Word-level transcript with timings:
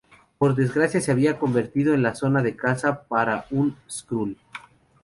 Por 0.39 0.55
desgracia, 0.55 0.99
se 0.99 1.11
había 1.11 1.37
convertido 1.37 1.93
en 1.93 2.01
la 2.01 2.15
zona 2.15 2.41
de 2.41 2.55
caza 2.55 3.03
para 3.03 3.45
un 3.51 3.77
Skrull. 3.87 4.35